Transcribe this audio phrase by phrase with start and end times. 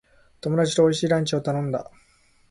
[0.41, 1.91] 友達と美味しいランチを楽しんだ。